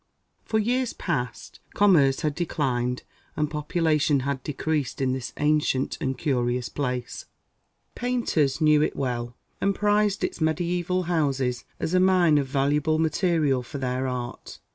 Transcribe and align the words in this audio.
For 0.45 0.57
years 0.57 0.93
past, 0.93 1.59
commerce 1.75 2.21
had 2.21 2.33
declined, 2.33 3.03
and 3.35 3.51
population 3.51 4.21
had 4.21 4.41
decreased 4.41 4.99
in 4.99 5.13
this 5.13 5.31
ancient 5.37 5.99
and 6.01 6.17
curious 6.17 6.69
place. 6.69 7.25
Painters 7.93 8.59
knew 8.59 8.81
it 8.81 8.95
well, 8.95 9.35
and 9.61 9.75
prized 9.75 10.23
its 10.23 10.41
mediaeval 10.41 11.03
houses 11.03 11.65
as 11.79 11.93
a 11.93 11.99
mine 11.99 12.39
of 12.39 12.47
valuable 12.47 12.97
material 12.97 13.61
for 13.61 13.77
their 13.77 14.07
art. 14.07 14.57